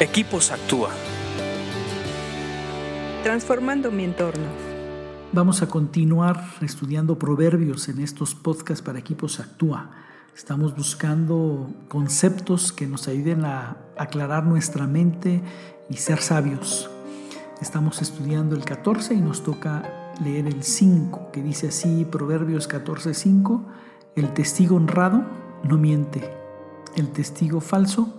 [0.00, 0.90] Equipos Actúa.
[3.22, 4.42] Transformando mi entorno.
[5.32, 9.92] Vamos a continuar estudiando proverbios en estos podcasts para Equipos Actúa.
[10.36, 15.40] Estamos buscando conceptos que nos ayuden a aclarar nuestra mente
[15.88, 16.90] y ser sabios.
[17.62, 23.14] Estamos estudiando el 14 y nos toca leer el 5, que dice así, Proverbios 14,
[23.14, 23.64] 5,
[24.16, 25.22] el testigo honrado
[25.62, 26.28] no miente,
[26.96, 28.18] el testigo falso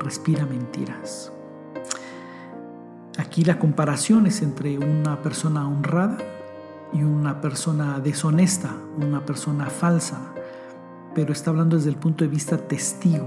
[0.00, 1.32] respira mentiras.
[3.18, 6.18] Aquí la comparación es entre una persona honrada
[6.92, 10.18] y una persona deshonesta, una persona falsa,
[11.14, 13.26] pero está hablando desde el punto de vista testigo.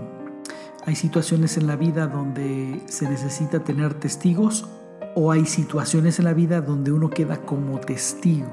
[0.86, 4.68] Hay situaciones en la vida donde se necesita tener testigos
[5.16, 8.48] o hay situaciones en la vida donde uno queda como testigo.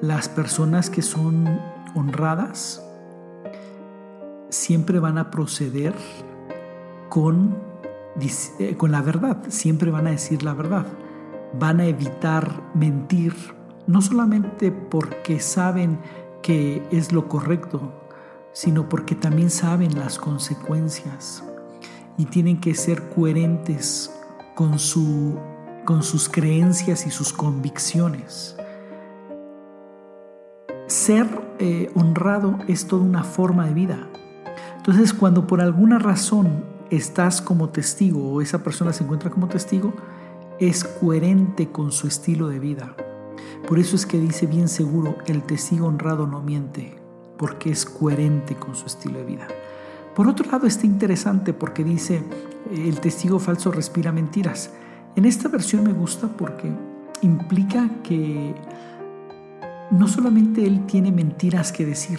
[0.00, 1.60] Las personas que son
[1.94, 2.82] honradas
[4.48, 5.94] siempre van a proceder
[7.16, 7.56] con,
[8.58, 10.84] eh, con la verdad, siempre van a decir la verdad,
[11.58, 13.32] van a evitar mentir,
[13.86, 15.98] no solamente porque saben
[16.42, 17.90] que es lo correcto,
[18.52, 21.42] sino porque también saben las consecuencias
[22.18, 24.14] y tienen que ser coherentes
[24.54, 25.38] con, su,
[25.86, 28.58] con sus creencias y sus convicciones.
[30.86, 31.26] Ser
[31.60, 34.06] eh, honrado es toda una forma de vida.
[34.76, 39.92] Entonces, cuando por alguna razón estás como testigo o esa persona se encuentra como testigo,
[40.58, 42.96] es coherente con su estilo de vida.
[43.68, 46.94] Por eso es que dice bien seguro, el testigo honrado no miente,
[47.36, 49.48] porque es coherente con su estilo de vida.
[50.14, 52.22] Por otro lado está interesante porque dice,
[52.74, 54.70] el testigo falso respira mentiras.
[55.14, 56.72] En esta versión me gusta porque
[57.22, 58.54] implica que
[59.90, 62.18] no solamente él tiene mentiras que decir,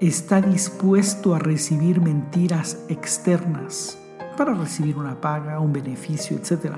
[0.00, 3.98] está dispuesto a recibir mentiras externas
[4.36, 6.76] para recibir una paga, un beneficio, etc.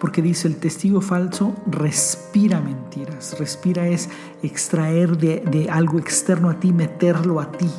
[0.00, 3.38] Porque dice el testigo falso respira mentiras.
[3.38, 4.08] Respira es
[4.42, 7.70] extraer de, algo externo a ti, meterlo a ti.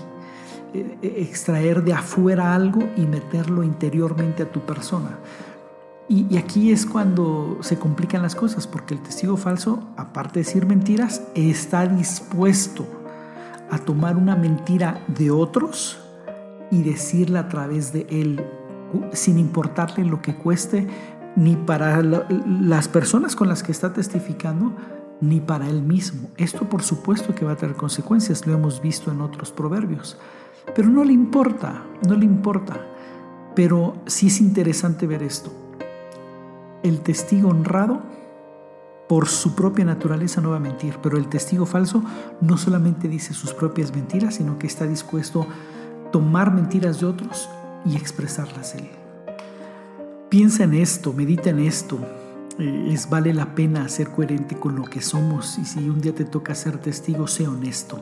[0.73, 5.19] Eh, eh, extraer de afuera algo y meterlo interiormente a tu persona.
[6.07, 10.66] Y, aquí es cuando se complican las cosas, porque el testigo falso, aparte de decir
[10.66, 12.94] mentiras, está dispuesto
[13.69, 15.99] a tomar una mentira de otros
[16.71, 18.43] y decirla a través de él,
[19.13, 20.87] sin importarle lo que cueste,
[21.35, 24.73] ni para las personas con las que está testificando,
[25.21, 26.29] ni para él mismo.
[26.37, 30.17] Esto por supuesto que va a tener consecuencias, lo hemos visto en otros proverbios,
[30.75, 32.79] pero no le importa, no le importa.
[33.55, 35.51] Pero sí es interesante ver esto.
[36.83, 38.01] El testigo honrado
[39.07, 42.03] por su propia naturaleza no va a mentir, pero el testigo falso
[42.41, 47.49] no solamente dice sus propias mentiras, sino que está dispuesto a tomar mentiras de otros
[47.85, 48.89] y expresarlas él.
[50.29, 51.99] Piensa en esto, medita en esto.
[52.57, 56.15] Eh, es vale la pena ser coherente con lo que somos y si un día
[56.15, 58.01] te toca ser testigo, sé honesto.